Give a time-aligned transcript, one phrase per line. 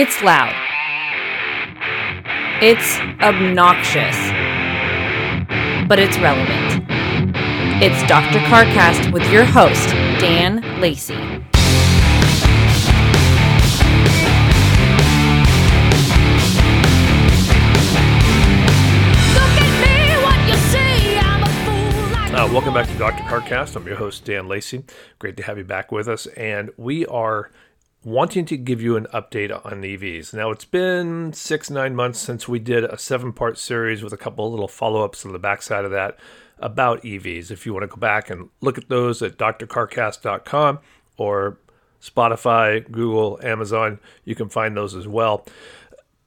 [0.00, 0.54] It's loud.
[2.62, 4.16] It's obnoxious.
[5.88, 6.84] But it's relevant.
[7.82, 8.38] It's Dr.
[8.46, 9.88] Carcast with your host,
[10.20, 11.16] Dan Lacey.
[22.30, 23.24] Uh, welcome back to Dr.
[23.24, 23.74] Carcast.
[23.74, 24.84] I'm your host, Dan Lacey.
[25.18, 26.26] Great to have you back with us.
[26.26, 27.50] And we are
[28.08, 30.32] wanting to give you an update on EVs.
[30.32, 34.16] Now, it's been six, nine months since we did a seven part series with a
[34.16, 36.18] couple little follow ups on the backside of that
[36.58, 37.50] about EVs.
[37.50, 40.78] If you want to go back and look at those at drcarcast.com
[41.16, 41.58] or
[42.00, 45.46] Spotify, Google, Amazon, you can find those as well.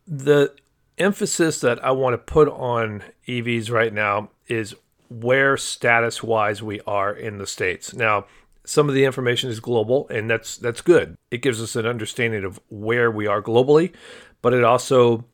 [0.07, 0.53] The
[0.97, 4.75] emphasis that I want to put on EVs right now is
[5.09, 7.93] where status wise we are in the states.
[7.93, 8.25] Now,
[8.65, 11.17] some of the information is global and that's that's good.
[11.29, 13.93] It gives us an understanding of where we are globally,
[14.41, 15.25] but it also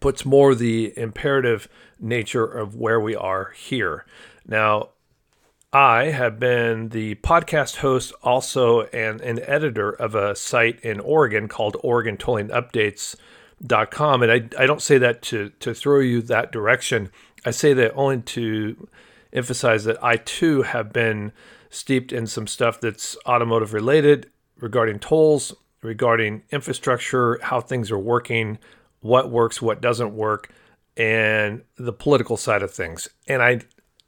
[0.00, 4.04] puts more the imperative nature of where we are here.
[4.46, 4.90] Now,
[5.72, 11.46] I have been the podcast host also and an editor of a site in Oregon
[11.46, 14.22] called Oregon Tolling Updates.com.
[14.22, 17.10] And I, I don't say that to, to throw you that direction.
[17.44, 18.88] I say that only to
[19.32, 21.32] emphasize that I too have been
[21.70, 24.30] steeped in some stuff that's automotive related
[24.60, 28.58] regarding tolls, regarding infrastructure, how things are working,
[29.00, 30.50] what works, what doesn't work,
[30.96, 33.08] and the political side of things.
[33.26, 33.60] And I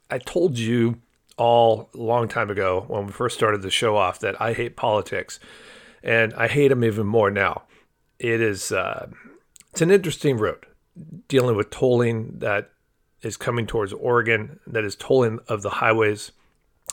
[0.09, 0.99] I told you
[1.37, 4.75] all a long time ago when we first started the show off that I hate
[4.75, 5.39] politics,
[6.03, 7.63] and I hate them even more now.
[8.19, 9.09] It is uh,
[9.71, 10.65] it's an interesting road
[11.27, 12.71] dealing with tolling that
[13.21, 16.31] is coming towards Oregon, that is tolling of the highways,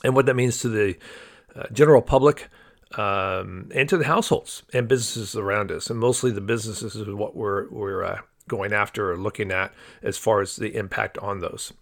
[0.04, 0.96] and what that means to the
[1.56, 2.48] uh, general public
[2.96, 5.90] um, and to the households and businesses around us.
[5.90, 10.16] And mostly the businesses is what we're, we're uh, going after or looking at as
[10.16, 11.72] far as the impact on those.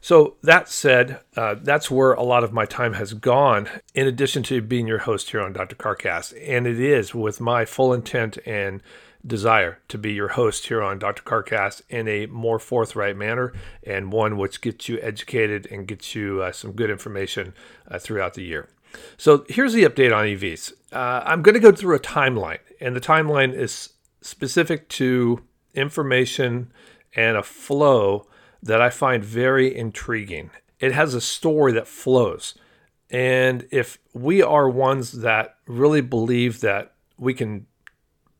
[0.00, 4.42] So, that said, uh, that's where a lot of my time has gone, in addition
[4.44, 5.76] to being your host here on Dr.
[5.76, 6.32] Carcast.
[6.46, 8.82] And it is with my full intent and
[9.26, 11.22] desire to be your host here on Dr.
[11.22, 16.42] Carcast in a more forthright manner and one which gets you educated and gets you
[16.42, 17.54] uh, some good information
[17.90, 18.68] uh, throughout the year.
[19.16, 20.72] So here's the update on EVs.
[20.92, 23.90] Uh, I'm going to go through a timeline, and the timeline is
[24.22, 25.42] specific to
[25.74, 26.72] information
[27.14, 28.26] and a flow
[28.62, 30.50] that I find very intriguing.
[30.80, 32.54] It has a story that flows.
[33.10, 37.66] And if we are ones that really believe that we can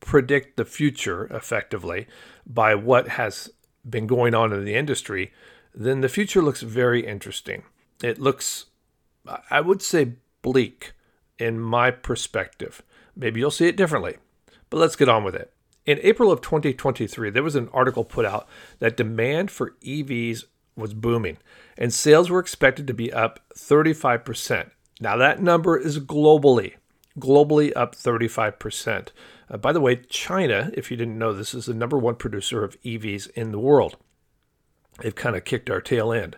[0.07, 2.07] predict the future effectively
[2.45, 3.51] by what has
[3.87, 5.33] been going on in the industry,
[5.75, 7.63] then the future looks very interesting.
[8.01, 8.67] It looks,
[9.51, 10.93] I would say, bleak
[11.37, 12.81] in my perspective.
[13.17, 14.15] Maybe you'll see it differently,
[14.69, 15.51] but let's get on with it.
[15.85, 18.47] In April of 2023, there was an article put out
[18.79, 20.45] that demand for EVs
[20.77, 21.37] was booming
[21.77, 24.69] and sales were expected to be up 35%.
[25.01, 26.75] Now, that number is globally,
[27.19, 29.09] globally up 35%.
[29.49, 32.63] Uh, by the way, China, if you didn't know this, is the number one producer
[32.63, 33.97] of EVs in the world.
[34.99, 36.37] They've kind of kicked our tail end.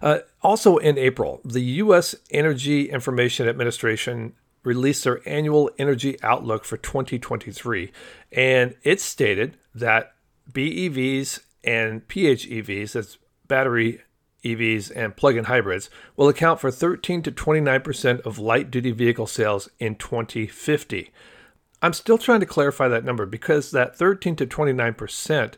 [0.00, 2.14] Uh, also in April, the U.S.
[2.30, 4.32] Energy Information Administration
[4.62, 7.92] released their annual energy outlook for 2023,
[8.32, 10.14] and it stated that
[10.50, 14.02] BEVs and PHEVs, that's battery
[14.44, 19.68] EVs and plug-in hybrids, will account for 13 to 29 percent of light-duty vehicle sales
[19.78, 21.10] in 2050.
[21.82, 25.54] I'm still trying to clarify that number because that 13 to 29%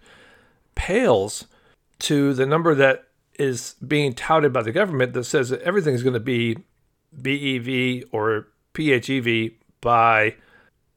[0.75, 1.47] pales
[1.99, 3.05] to the number that
[3.39, 6.59] is being touted by the government that says that everything is going to be
[7.13, 10.37] BEV or PHEV by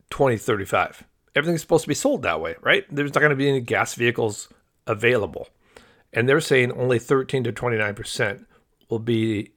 [0.10, 1.04] 2035.
[1.36, 2.86] Everything's supposed to be sold that way, right?
[2.94, 4.50] There's not going to be any gas vehicles
[4.88, 5.50] available.
[6.16, 8.46] And they're saying only 13 to 29%
[8.90, 9.52] will be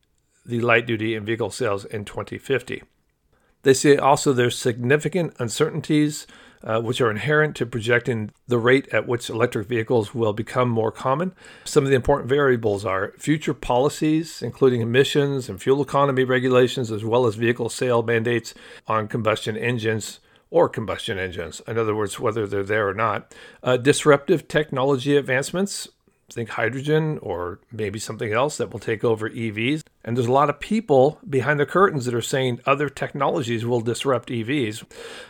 [0.45, 2.83] the light duty and vehicle sales in 2050.
[3.63, 6.27] They say also there's significant uncertainties
[6.65, 10.91] uh, which are inherent to projecting the rate at which electric vehicles will become more
[10.91, 11.33] common.
[11.65, 17.05] Some of the important variables are future policies, including emissions and fuel economy regulations, as
[17.05, 18.55] well as vehicle sale mandates
[18.87, 20.19] on combustion engines
[20.51, 21.61] or combustion engines.
[21.69, 23.35] In other words, whether they're there or not.
[23.63, 25.89] Uh, disruptive technology advancements,
[26.35, 29.83] think hydrogen or maybe something else that will take over EVs.
[30.05, 33.81] And there's a lot of people behind the curtains that are saying other technologies will
[33.81, 34.85] disrupt EVs.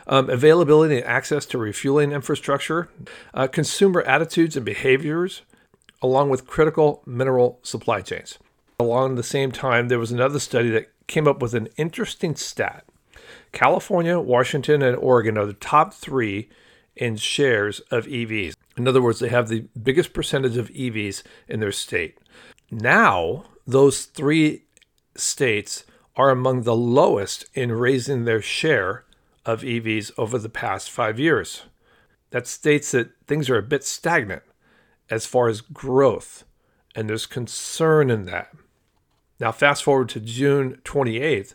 [0.07, 2.89] Um, availability and access to refueling infrastructure,
[3.33, 5.43] uh, consumer attitudes and behaviors,
[6.03, 8.39] along with critical mineral supply chains.
[8.81, 12.85] Along the same time, there was another study that came up with an interesting stat.
[13.53, 16.49] California, Washington, and Oregon are the top three
[16.95, 18.55] in shares of EVs.
[18.79, 22.19] In other words, they have the biggest percentage of EVs in their state.
[22.71, 24.65] Now, those three
[25.17, 25.85] states
[26.17, 29.05] are among the lowest in raising their share
[29.45, 31.63] of EVs over the past five years.
[32.31, 34.43] That states that things are a bit stagnant
[35.11, 36.45] as far as growth,
[36.95, 38.55] and there's concern in that.
[39.41, 41.55] Now, fast forward to June 28th,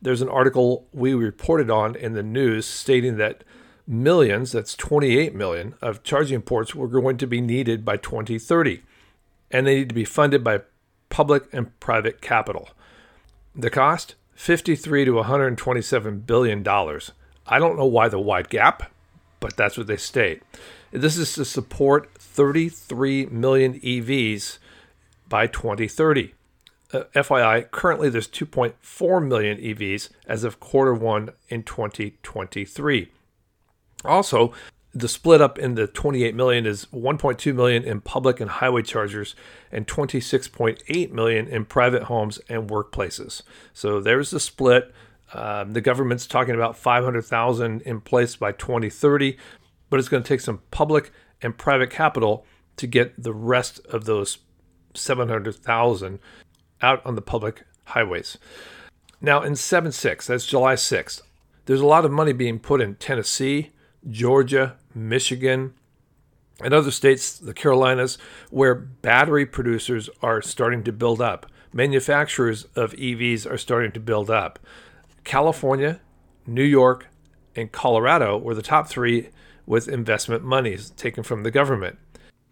[0.00, 3.44] there's an article we reported on in the news stating that
[3.86, 8.82] millions, that's 28 million, of charging ports were going to be needed by 2030,
[9.50, 10.60] and they need to be funded by
[11.08, 12.70] public and private capital.
[13.54, 17.12] The cost 53 to 127 billion dollars.
[17.46, 18.90] I don't know why the wide gap,
[19.40, 20.42] but that's what they state.
[20.90, 24.58] This is to support 33 million EVs
[25.28, 26.34] by 2030.
[26.92, 33.10] Uh, FYI, currently there's 2.4 million EVs as of quarter one in 2023.
[34.04, 34.52] Also,
[34.94, 39.34] the split up in the 28 million is 1.2 million in public and highway chargers
[39.70, 43.42] and 26.8 million in private homes and workplaces.
[43.72, 44.92] So there's the split.
[45.32, 49.38] Um, the government's talking about 500,000 in place by 2030,
[49.88, 51.10] but it's going to take some public
[51.40, 52.44] and private capital
[52.76, 54.38] to get the rest of those
[54.94, 56.18] 700,000
[56.82, 58.36] out on the public highways.
[59.20, 61.22] Now, in 7 6, that's July 6th,
[61.64, 63.70] there's a lot of money being put in Tennessee,
[64.08, 65.74] Georgia, Michigan,
[66.62, 68.18] and other states, the Carolinas,
[68.50, 71.46] where battery producers are starting to build up.
[71.72, 74.58] Manufacturers of EVs are starting to build up.
[75.24, 76.00] California,
[76.46, 77.06] New York,
[77.56, 79.30] and Colorado were the top three
[79.66, 81.98] with investment monies taken from the government.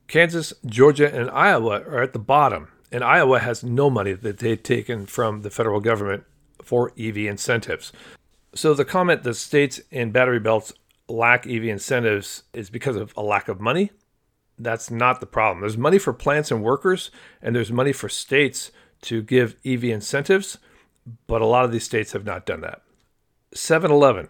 [0.08, 4.62] Kansas, Georgia, and Iowa are at the bottom, and Iowa has no money that they've
[4.62, 6.25] taken from the federal government
[6.62, 7.93] for EV incentives.
[8.55, 10.73] So the comment that states and battery belts
[11.10, 13.90] lack EV incentives is because of a lack of money.
[14.58, 15.60] That's not the problem.
[15.60, 17.10] There's money for plants and workers,
[17.40, 18.70] and there's money for states
[19.02, 20.58] to give EV incentives,
[21.26, 22.82] but a lot of these states have not done that.
[23.54, 24.28] 7 Eleven,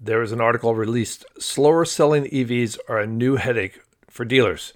[0.00, 4.72] there is an article released Slower selling EVs are a new headache for dealers.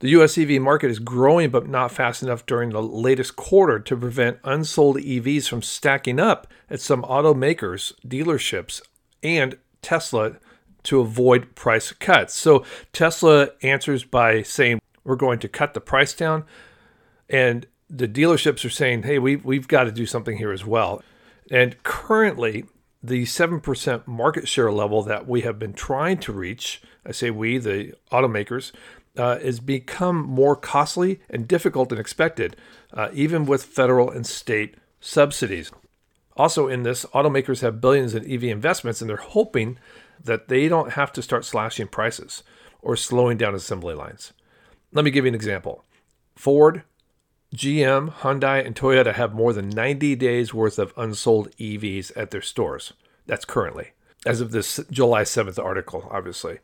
[0.00, 3.96] The US EV market is growing, but not fast enough during the latest quarter to
[3.96, 8.80] prevent unsold EVs from stacking up at some automakers, dealerships,
[9.22, 10.36] and Tesla
[10.88, 12.34] to avoid price cuts.
[12.34, 12.64] So
[12.94, 16.44] Tesla answers by saying, we're going to cut the price down.
[17.28, 21.02] And the dealerships are saying, hey, we, we've got to do something here as well.
[21.50, 22.64] And currently,
[23.02, 27.58] the 7% market share level that we have been trying to reach, I say we,
[27.58, 28.72] the automakers,
[29.16, 32.56] uh, has become more costly and difficult than expected,
[32.94, 35.70] uh, even with federal and state subsidies.
[36.34, 39.78] Also, in this, automakers have billions in EV investments, and they're hoping
[40.22, 42.42] that they don't have to start slashing prices
[42.82, 44.32] or slowing down assembly lines.
[44.92, 45.84] Let me give you an example.
[46.36, 46.82] Ford,
[47.54, 52.42] GM, Hyundai, and Toyota have more than 90 days worth of unsold EVs at their
[52.42, 52.92] stores.
[53.26, 53.92] That's currently,
[54.24, 56.58] as of this July 7th article, obviously.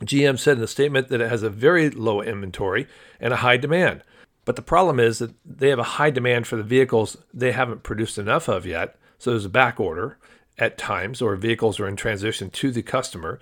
[0.00, 2.88] GM said in a statement that it has a very low inventory
[3.20, 4.02] and a high demand.
[4.44, 7.82] But the problem is that they have a high demand for the vehicles they haven't
[7.82, 8.96] produced enough of yet.
[9.18, 10.18] So there's a back order
[10.58, 13.40] at times, or vehicles are in transition to the customer,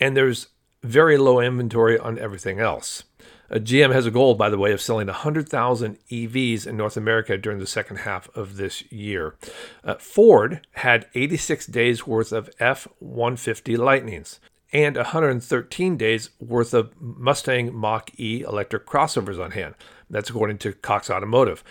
[0.00, 0.48] and there's
[0.82, 3.04] very low inventory on everything else.
[3.50, 7.36] Uh, GM has a goal, by the way, of selling 100,000 EVs in North America
[7.36, 9.36] during the second half of this year.
[9.84, 14.40] Uh, Ford had 86 days worth of F 150 Lightnings
[14.72, 19.74] and 113 days worth of Mustang Mach E electric crossovers on hand.
[20.08, 21.62] That's according to Cox Automotive.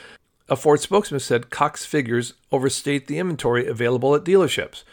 [0.52, 4.84] A Ford spokesman said Cox figures overstate the inventory available at dealerships.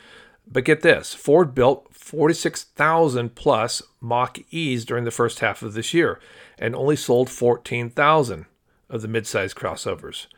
[0.46, 5.92] But get this Ford built 46,000 plus Mach E's during the first half of this
[5.92, 6.20] year
[6.60, 8.46] and only sold 14,000
[8.88, 10.28] of the midsize crossovers.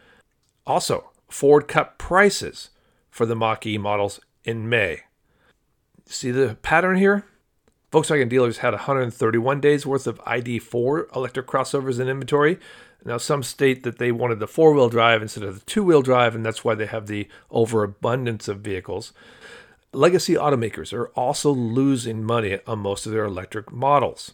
[0.66, 2.70] Also, Ford cut prices
[3.10, 5.02] for the Mach E models in May.
[6.06, 7.26] See the pattern here?
[7.92, 12.58] Volkswagen dealers had 131 days worth of ID4 electric crossovers in inventory,
[13.04, 16.02] now, some state that they wanted the four wheel drive instead of the two wheel
[16.02, 19.12] drive, and that's why they have the overabundance of vehicles.
[19.92, 24.32] Legacy automakers are also losing money on most of their electric models.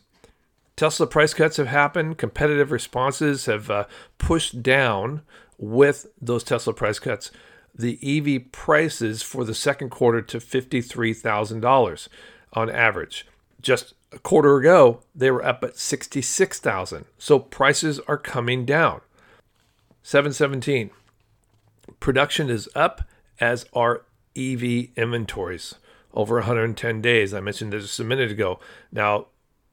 [0.76, 3.84] Tesla price cuts have happened, competitive responses have uh,
[4.18, 5.22] pushed down
[5.58, 7.30] with those Tesla price cuts
[7.78, 12.08] the EV prices for the second quarter to $53,000
[12.54, 13.26] on average.
[13.60, 17.04] Just a quarter ago, they were up at 66,000.
[17.18, 19.02] So prices are coming down.
[20.02, 20.90] 717.
[22.00, 23.02] Production is up
[23.40, 24.04] as are
[24.36, 25.74] EV inventories.
[26.14, 27.34] over 110 days.
[27.34, 28.58] I mentioned this just a minute ago.
[28.90, 29.26] Now,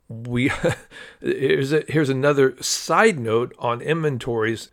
[0.09, 0.51] we
[1.21, 4.69] here's a, here's another side note on inventories.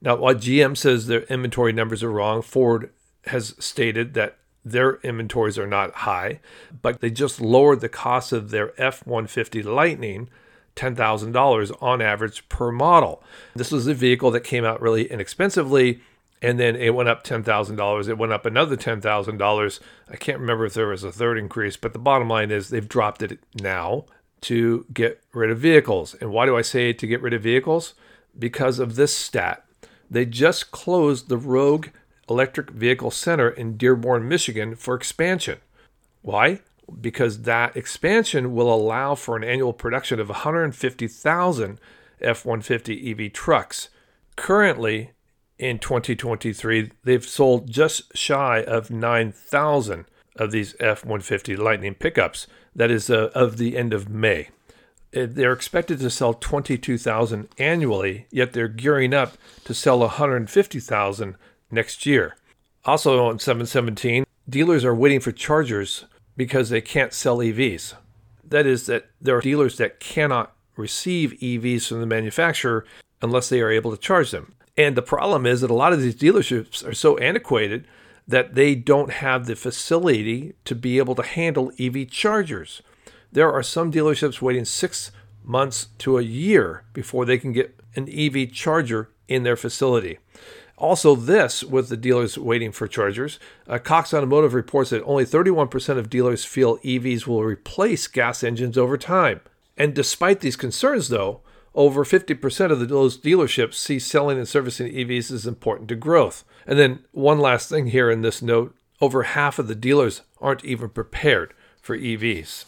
[0.00, 2.90] Now, while GM says their inventory numbers are wrong, Ford
[3.26, 4.38] has stated that
[4.70, 6.40] their inventories are not high,
[6.82, 10.28] but they just lowered the cost of their F 150 Lightning
[10.76, 13.22] $10,000 on average per model.
[13.54, 16.00] This was a vehicle that came out really inexpensively
[16.40, 18.08] and then it went up $10,000.
[18.08, 19.80] It went up another $10,000.
[20.08, 22.88] I can't remember if there was a third increase, but the bottom line is they've
[22.88, 24.04] dropped it now
[24.42, 26.14] to get rid of vehicles.
[26.14, 27.94] And why do I say to get rid of vehicles?
[28.38, 29.64] Because of this stat.
[30.10, 31.88] They just closed the Rogue
[32.28, 35.58] Electric Vehicle Center in Dearborn, Michigan for expansion.
[36.22, 36.60] Why?
[37.00, 41.80] Because that expansion will allow for an annual production of 150,000
[42.20, 43.88] F 150 EV trucks.
[44.36, 45.12] Currently,
[45.58, 50.04] in 2023, they've sold just shy of 9,000
[50.36, 52.46] of these F 150 Lightning pickups.
[52.74, 54.50] That is uh, of the end of May.
[55.16, 61.36] Uh, they're expected to sell 22,000 annually, yet they're gearing up to sell 150,000
[61.70, 62.36] next year.
[62.84, 66.04] Also on 717, dealers are waiting for chargers
[66.36, 67.94] because they can't sell EVs.
[68.44, 72.86] That is, that there are dealers that cannot receive EVs from the manufacturer
[73.20, 74.54] unless they are able to charge them.
[74.76, 77.86] And the problem is that a lot of these dealerships are so antiquated
[78.28, 82.82] that they don't have the facility to be able to handle EV chargers.
[83.32, 85.10] There are some dealerships waiting six
[85.42, 90.18] months to a year before they can get an EV charger in their facility.
[90.78, 95.98] Also, this with the dealers waiting for chargers, uh, Cox Automotive reports that only 31%
[95.98, 99.40] of dealers feel EVs will replace gas engines over time.
[99.76, 101.40] And despite these concerns, though,
[101.74, 106.44] over 50% of those dealerships see selling and servicing EVs as important to growth.
[106.64, 110.64] And then, one last thing here in this note over half of the dealers aren't
[110.64, 112.64] even prepared for EVs.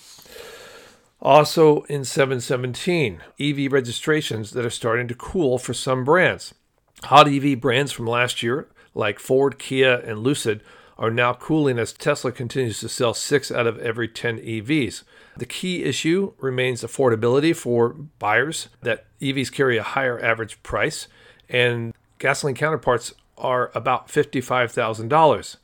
[1.23, 6.55] Also, in 717, EV registrations that are starting to cool for some brands.
[7.04, 10.62] Hot EV brands from last year, like Ford, Kia, and Lucid,
[10.99, 15.02] are now cooling as Tesla continues to sell six out of every 10 EVs.
[15.38, 21.09] The key issue remains affordability for buyers, that EVs carry a higher average price,
[21.49, 25.57] and gasoline counterparts are about $55,000.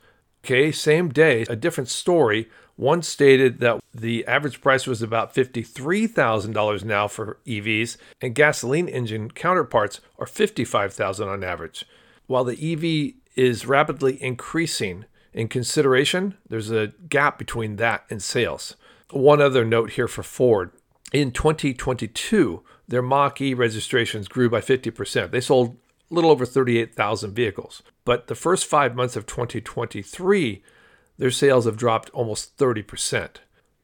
[0.43, 2.49] Okay, same day, a different story.
[2.77, 9.31] One stated that the average price was about $53,000 now for EVs, and gasoline engine
[9.31, 11.85] counterparts are $55,000 on average.
[12.27, 18.75] While the EV is rapidly increasing in consideration, there's a gap between that and sales.
[19.09, 20.71] One other note here for Ford.
[21.11, 25.31] In 2022, their Mach E registrations grew by 50%.
[25.31, 25.77] They sold
[26.11, 27.81] a little over 38,000 vehicles.
[28.05, 30.63] But the first five months of 2023,
[31.17, 33.37] their sales have dropped almost 30%.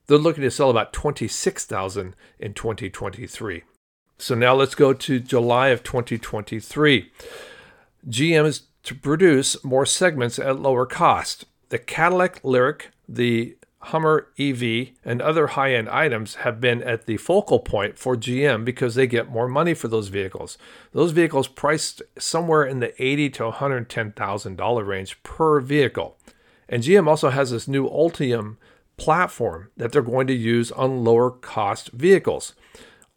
[0.07, 3.63] They're looking to sell about 26,000 in 2023.
[4.17, 7.11] So now let's go to July of 2023.
[8.07, 11.45] GM is to produce more segments at lower cost.
[11.69, 17.17] The Cadillac Lyriq, the Hummer EV, and other high end items have been at the
[17.17, 20.57] focal point for GM because they get more money for those vehicles.
[20.93, 25.59] Those vehicles priced somewhere in the eighty to one hundred ten thousand dollar range per
[25.59, 26.17] vehicle.
[26.69, 28.57] And GM also has this new Ultium
[28.97, 32.53] platform that they're going to use on lower cost vehicles,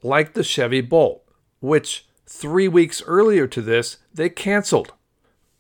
[0.03, 1.23] like the Chevy Bolt,
[1.61, 4.93] which three weeks earlier to this they canceled.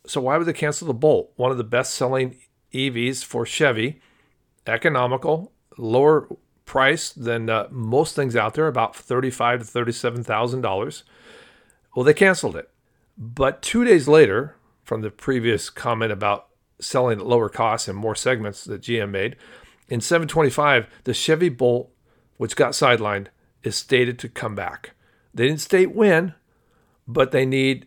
[0.07, 1.33] So why would they cancel the Bolt?
[1.37, 2.37] One of the best selling
[2.73, 4.01] EVs for Chevy
[4.67, 6.29] economical, lower
[6.65, 11.05] price than uh, most things out there, about thirty-five to thirty-seven thousand dollars.
[11.95, 12.69] Well, they canceled it,
[13.17, 16.49] but two days later, from the previous comment about
[16.81, 19.37] selling at lower costs and more segments that GM made,
[19.89, 21.91] in 725, the Chevy Bolt,
[22.37, 23.29] which got sidelined,
[23.63, 24.93] is stated to come back.
[25.33, 26.35] They didn't state when,
[27.07, 27.87] but they need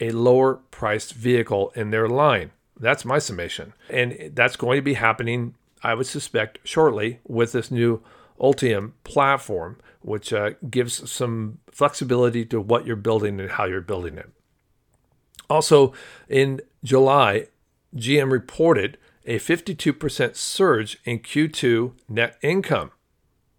[0.00, 2.52] a lower priced vehicle in their line.
[2.78, 3.72] That's my summation.
[3.88, 8.02] And that's going to be happening I would suspect, shortly with this new
[8.40, 14.16] Ultium platform, which uh, gives some flexibility to what you're building and how you're building
[14.16, 14.30] it.
[15.50, 15.92] Also,
[16.28, 17.48] in July,
[17.94, 22.90] GM reported a 52% surge in Q2 net income.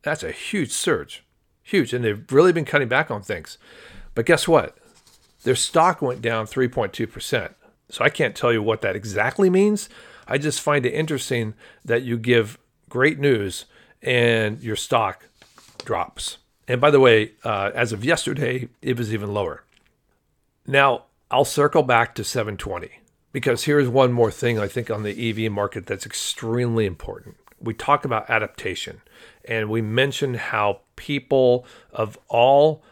[0.01, 1.23] That's a huge surge,
[1.61, 1.93] huge.
[1.93, 3.57] And they've really been cutting back on things.
[4.15, 4.77] But guess what?
[5.43, 7.53] Their stock went down 3.2%.
[7.89, 9.89] So I can't tell you what that exactly means,
[10.27, 12.57] I just find it interesting that you give
[12.89, 13.65] great news
[14.01, 15.27] and your stock
[15.85, 16.37] drops.
[16.67, 19.63] And by the way, uh, as of yesterday, it was even lower.
[20.65, 22.89] Now, I'll circle back to 720
[23.33, 27.35] because here's one more thing I think on the EV market that's extremely important.
[27.59, 29.01] we talk about adaptation
[29.45, 32.83] and we mention how people of all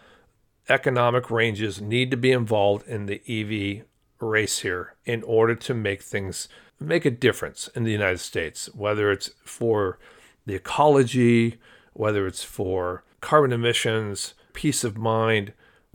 [0.69, 3.85] economic ranges need to be involved in the EV
[4.19, 6.47] race here in order to make things
[6.79, 9.99] make a difference in the United States, whether it's for
[10.45, 11.59] the ecology,
[11.93, 15.53] whether it's for carbon emissions, peace of mind,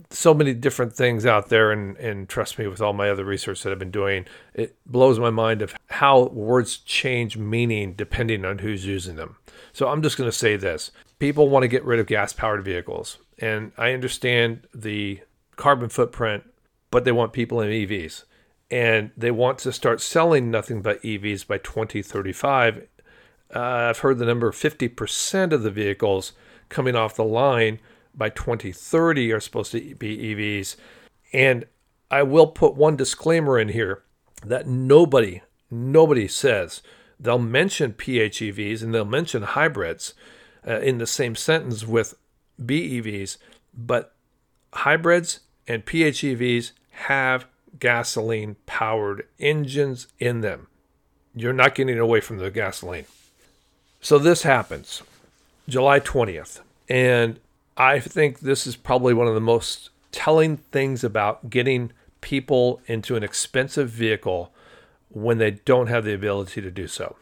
[0.09, 3.63] so many different things out there and, and trust me with all my other research
[3.63, 8.59] that i've been doing it blows my mind of how words change meaning depending on
[8.59, 9.37] who's using them.
[9.73, 10.91] So i'm just going to say this.
[11.19, 15.19] People want to get rid of gas powered vehicles and i understand the
[15.55, 16.43] carbon footprint
[16.91, 18.23] but they want people in evs
[18.69, 22.87] and they want to start selling nothing but evs by 2035
[23.55, 26.33] uh, i've heard the number 50% of the vehicles
[26.69, 27.79] coming off the line
[28.17, 30.75] by 2030 are supposed to be EVs.
[31.33, 31.65] And
[32.09, 34.03] I will put one disclaimer in here
[34.45, 36.81] that nobody, nobody says
[37.19, 40.13] they'll mention PHEVs and they'll mention hybrids
[40.67, 42.15] uh, in the same sentence with
[42.61, 43.37] BEVs,
[43.73, 44.15] but
[44.73, 47.47] hybrids and PHEVs have
[47.79, 50.67] gasoline powered engines in them.
[51.35, 53.05] You're not getting away from the gasoline.
[54.01, 55.03] So this happens
[55.67, 56.61] July 20th.
[56.89, 57.39] And
[57.77, 61.91] I think this is probably one of the most telling things about getting
[62.21, 64.51] people into an expensive vehicle
[65.09, 67.15] when they don't have the ability to do so.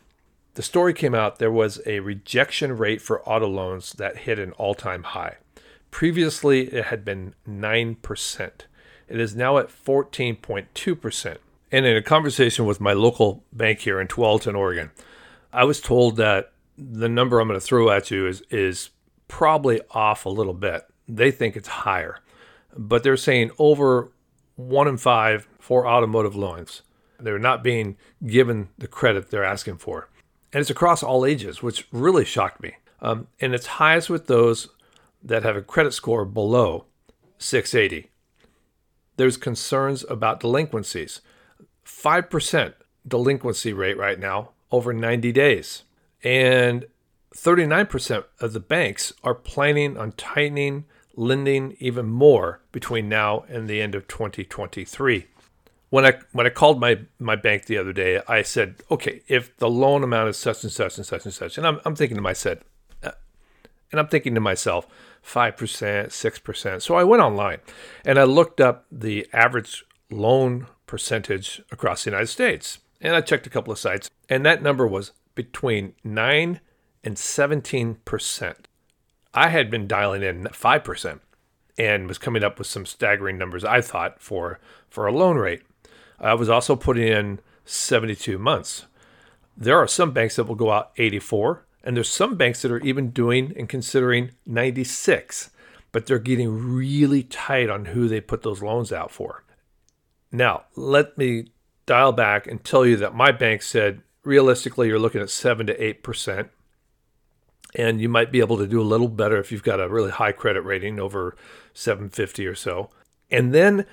[0.53, 4.53] The story came out there was a rejection rate for auto loans that hit an
[4.53, 5.35] all time high.
[5.91, 8.51] Previously, it had been 9%.
[9.07, 11.37] It is now at 14.2%.
[11.71, 14.91] And in a conversation with my local bank here in Tualatin, Oregon,
[15.51, 18.91] I was told that the number I'm going to throw at you is, is
[19.35, 20.85] probably off a little bit.
[21.09, 22.19] They think it's higher,
[22.73, 24.13] but they're saying over
[24.55, 26.83] one in five for automotive loans.
[27.19, 30.07] They're not being given the credit they're asking for.
[30.53, 32.75] And it's across all ages, which really shocked me.
[33.01, 34.69] Um, and it's highest with those
[35.21, 36.85] that have a credit score below
[37.37, 38.09] 680.
[39.17, 41.19] There's concerns about delinquencies.
[41.85, 42.73] 5%
[43.05, 45.83] delinquency rate right now over 90 days.
[46.23, 46.85] And
[47.35, 53.81] 39% of the banks are planning on tightening lending even more between now and the
[53.81, 55.27] end of 2023.
[55.89, 59.55] When I when I called my my bank the other day, I said, "Okay, if
[59.57, 62.17] the loan amount is such and such and such and such," and I'm I'm thinking
[62.17, 62.59] to myself,
[63.03, 63.11] uh,
[63.91, 64.87] and I'm thinking to myself,
[65.21, 66.83] five percent, six percent.
[66.83, 67.59] So I went online
[68.03, 73.47] and I looked up the average loan percentage across the United States, and I checked
[73.47, 76.59] a couple of sites, and that number was between nine
[77.05, 78.55] and 17%.
[79.33, 81.19] I had been dialing in 5%
[81.77, 85.61] and was coming up with some staggering numbers, I thought, for, for a loan rate.
[86.19, 88.85] I was also putting in 72 months.
[89.55, 92.79] There are some banks that will go out 84, and there's some banks that are
[92.79, 95.51] even doing and considering 96,
[95.91, 99.43] but they're getting really tight on who they put those loans out for.
[100.31, 101.51] Now, let me
[101.85, 105.93] dial back and tell you that my bank said realistically you're looking at 7 to
[105.93, 106.49] 8%
[107.75, 110.11] and you might be able to do a little better if you've got a really
[110.11, 111.35] high credit rating over
[111.73, 112.89] 750 or so.
[113.29, 113.85] And then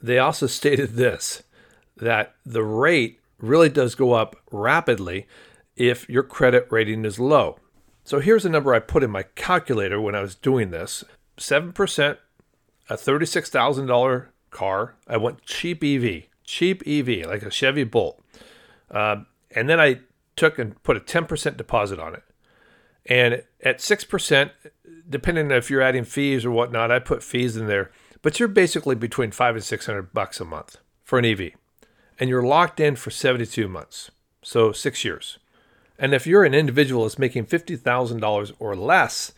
[0.00, 1.42] they also stated this
[1.96, 5.26] that the rate really does go up rapidly
[5.76, 7.58] if your credit rating is low.
[8.04, 11.04] So here's a number I put in my calculator when I was doing this
[11.36, 12.18] 7%,
[12.88, 14.96] a $36,000 car.
[15.06, 18.22] I went cheap EV, cheap EV, like a Chevy Bolt.
[18.90, 19.22] Uh,
[19.54, 20.00] and then I
[20.36, 22.22] took and put a 10% deposit on it.
[23.06, 24.50] And at 6%,
[25.08, 27.90] depending on if you're adding fees or whatnot, I put fees in there,
[28.22, 31.52] but you're basically between five and 600 bucks a month for an EV.
[32.18, 34.10] And you're locked in for 72 months,
[34.42, 35.38] so six years.
[35.98, 39.32] And if you're an individual that's making $50,000 or less,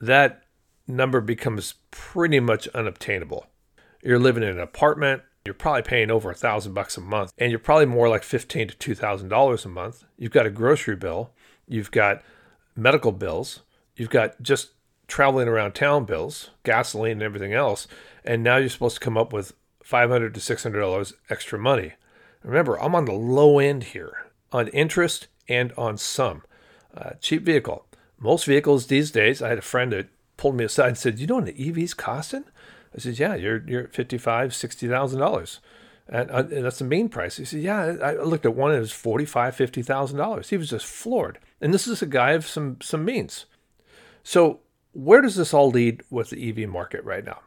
[0.00, 0.42] that
[0.86, 3.46] number becomes pretty much unobtainable.
[4.02, 7.50] You're living in an apartment, you're probably paying over a thousand bucks a month, and
[7.50, 10.04] you're probably more like fifteen to two thousand dollars a month.
[10.18, 11.30] You've got a grocery bill,
[11.66, 12.22] you've got
[12.76, 13.60] medical bills,
[13.96, 14.70] you've got just
[15.08, 17.86] traveling around town bills, gasoline, and everything else,
[18.24, 19.52] and now you're supposed to come up with
[19.84, 21.92] $500 to $600 extra money.
[22.42, 26.42] Remember, I'm on the low end here on interest and on some.
[26.96, 27.86] Uh, cheap vehicle.
[28.18, 31.26] Most vehicles these days, I had a friend that pulled me aside and said, You
[31.26, 32.44] know what an EV's costing?
[32.94, 35.58] I said, Yeah, you're, you're at $55,000, $60,000.
[36.08, 37.36] And, uh, and that's the main price.
[37.36, 40.48] He said, Yeah, I looked at one it was $45,000, $50,000.
[40.48, 41.38] He was just floored.
[41.60, 43.46] And this is a guy of some, some means.
[44.22, 44.60] So,
[44.92, 47.40] where does this all lead with the EV market right now?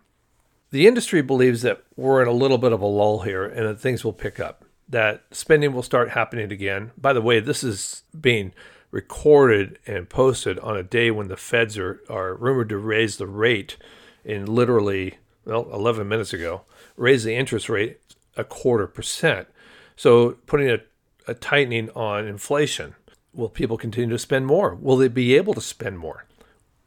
[0.72, 3.82] The industry believes that we're in a little bit of a lull here and that
[3.82, 6.91] things will pick up, that spending will start happening again.
[6.95, 8.54] By the way, this is being
[8.91, 13.28] recorded and posted on a day when the feds are, are rumored to raise the
[13.28, 13.78] rate
[14.24, 16.62] in literally, well, 11 minutes ago,
[16.98, 18.00] raise the interest rate
[18.38, 19.48] a quarter percent.
[19.95, 20.80] So putting a,
[21.28, 22.95] a tightening on inflation.
[23.34, 24.74] Will people continue to spend more?
[24.76, 26.26] Will they be able to spend more?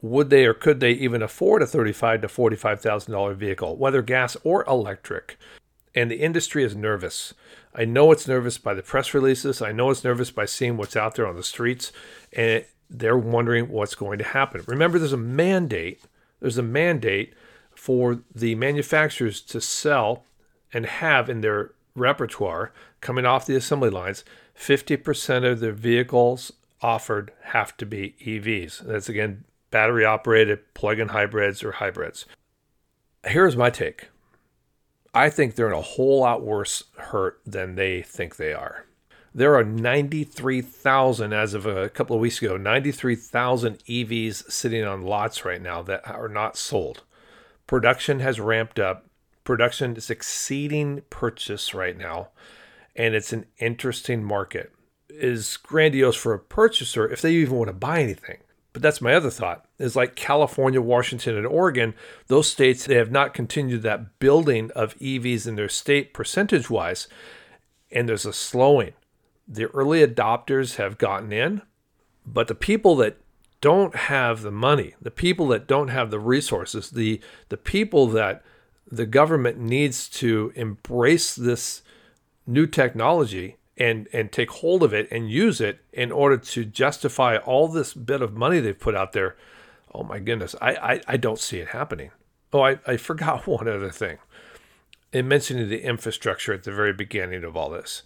[0.00, 4.02] Would they or could they even afford a thirty-five to forty-five thousand dollar vehicle, whether
[4.02, 5.38] gas or electric?
[5.94, 7.34] And the industry is nervous.
[7.74, 9.62] I know it's nervous by the press releases.
[9.62, 11.92] I know it's nervous by seeing what's out there on the streets,
[12.32, 14.62] and they're wondering what's going to happen.
[14.66, 16.02] Remember, there's a mandate.
[16.40, 17.34] There's a mandate
[17.74, 20.24] for the manufacturers to sell
[20.72, 24.24] and have in their repertoire coming off the assembly lines
[24.58, 28.80] 50% of their vehicles offered have to be EVs.
[28.80, 32.26] That's again battery operated plug in hybrids or hybrids.
[33.24, 34.08] Here's my take
[35.14, 38.86] I think they're in a whole lot worse hurt than they think they are.
[39.34, 45.44] There are 93,000, as of a couple of weeks ago, 93,000 EVs sitting on lots
[45.44, 47.02] right now that are not sold.
[47.66, 49.06] Production has ramped up.
[49.44, 52.28] Production is exceeding purchase right now,
[52.94, 54.72] and it's an interesting market.
[55.08, 58.38] Is grandiose for a purchaser if they even want to buy anything.
[58.72, 61.94] But that's my other thought is like California, Washington, and Oregon,
[62.28, 67.08] those states, they have not continued that building of EVs in their state percentage wise.
[67.90, 68.94] And there's a slowing.
[69.46, 71.62] The early adopters have gotten in,
[72.24, 73.18] but the people that
[73.60, 78.42] don't have the money, the people that don't have the resources, the, the people that
[78.90, 81.82] the government needs to embrace this
[82.46, 87.36] new technology and and take hold of it and use it in order to justify
[87.36, 89.36] all this bit of money they've put out there.
[89.94, 92.10] Oh my goodness, I I, I don't see it happening.
[92.52, 94.18] Oh, I, I forgot one other thing.
[95.12, 98.02] In mentioning the infrastructure at the very beginning of all this,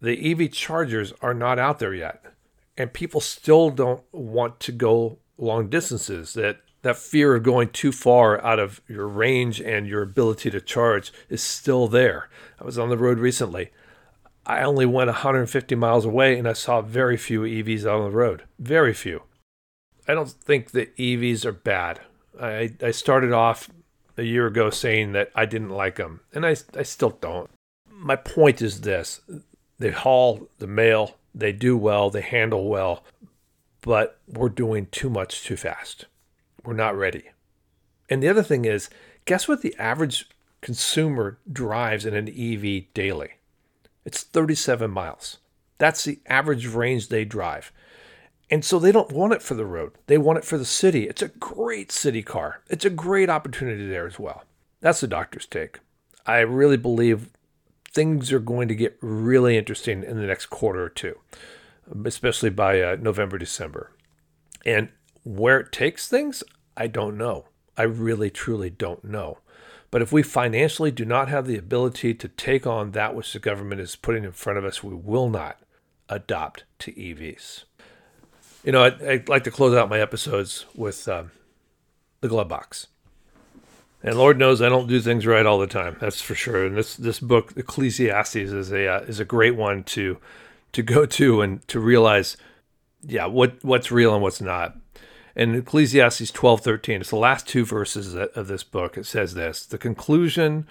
[0.00, 2.24] the EV chargers are not out there yet,
[2.76, 6.34] and people still don't want to go long distances.
[6.34, 10.60] That that fear of going too far out of your range and your ability to
[10.60, 12.28] charge is still there.
[12.60, 13.70] I was on the road recently.
[14.44, 18.42] I only went 150 miles away and I saw very few EVs on the road.
[18.58, 19.22] Very few.
[20.08, 22.00] I don't think that EVs are bad.
[22.40, 23.70] I, I started off
[24.16, 27.50] a year ago saying that I didn't like them, and I, I still don't.
[27.90, 29.20] My point is this
[29.78, 33.04] they haul the mail, they do well, they handle well,
[33.80, 36.06] but we're doing too much too fast.
[36.64, 37.30] We're not ready.
[38.08, 38.90] And the other thing is,
[39.24, 40.28] guess what the average
[40.60, 43.32] consumer drives in an EV daily?
[44.04, 45.38] It's 37 miles.
[45.78, 47.72] That's the average range they drive.
[48.50, 49.92] And so they don't want it for the road.
[50.06, 51.08] They want it for the city.
[51.08, 52.60] It's a great city car.
[52.68, 54.44] It's a great opportunity there as well.
[54.80, 55.78] That's the doctor's take.
[56.26, 57.30] I really believe
[57.90, 61.18] things are going to get really interesting in the next quarter or two,
[62.04, 63.92] especially by uh, November, December.
[64.66, 64.90] And
[65.24, 66.42] where it takes things,
[66.76, 67.46] I don't know.
[67.76, 69.38] I really, truly don't know.
[69.90, 73.38] But if we financially do not have the ability to take on that which the
[73.38, 75.60] government is putting in front of us, we will not
[76.08, 77.64] adopt to EVs.
[78.64, 81.30] You know, I'd, I'd like to close out my episodes with um,
[82.20, 82.86] the glove box.
[84.02, 85.96] And Lord knows I don't do things right all the time.
[86.00, 86.66] That's for sure.
[86.66, 90.18] And this this book, Ecclesiastes, is a uh, is a great one to
[90.72, 92.36] to go to and to realize,
[93.02, 94.76] yeah, what what's real and what's not.
[95.34, 98.98] In Ecclesiastes 12:13, it's the last two verses of this book.
[98.98, 100.66] It says this: "The conclusion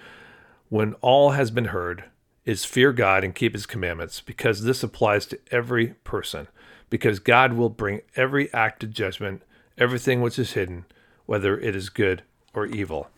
[0.68, 2.04] when all has been heard
[2.44, 6.48] is fear God and keep his commandments, because this applies to every person,
[6.90, 9.42] because God will bring every act to judgment,
[9.78, 10.84] everything which is hidden,
[11.26, 12.22] whether it is good
[12.54, 13.10] or evil."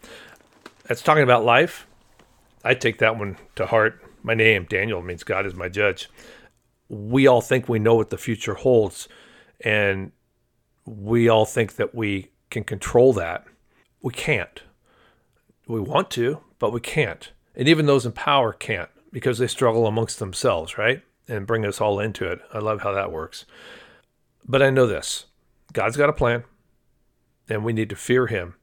[0.84, 1.86] That's talking about life.
[2.62, 4.02] I take that one to heart.
[4.22, 6.08] My name, Daniel, means God is my judge.
[6.88, 9.08] We all think we know what the future holds,
[9.60, 10.12] and
[10.86, 13.44] we all think that we can control that.
[14.02, 14.62] We can't.
[15.66, 17.30] We want to, but we can't.
[17.54, 21.02] And even those in power can't because they struggle amongst themselves, right?
[21.28, 22.40] And bring us all into it.
[22.52, 23.46] I love how that works.
[24.46, 25.26] But I know this
[25.72, 26.44] God's got a plan,
[27.48, 28.56] and we need to fear Him.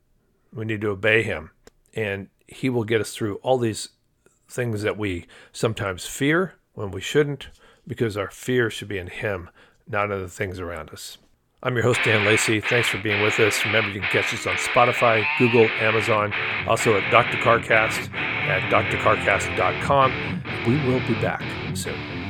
[0.54, 1.52] We need to obey Him.
[1.94, 3.90] And He will get us through all these
[4.48, 7.50] things that we sometimes fear when we shouldn't,
[7.88, 9.50] because our fear should be in Him,
[9.88, 11.18] not in the things around us.
[11.63, 12.60] I'm your host, Dan Lacey.
[12.60, 13.63] Thanks for being with us.
[13.65, 16.34] Remember, you can catch us on Spotify, Google, Amazon,
[16.67, 17.38] also at Dr.
[17.38, 20.43] Carcast at drcarcast.com.
[20.65, 21.43] We will be back
[21.76, 22.21] soon.